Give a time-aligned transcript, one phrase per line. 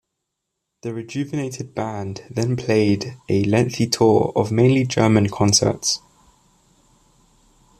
[0.81, 5.99] The rejuvenated band then played a lengthy tour of mainly German concerts.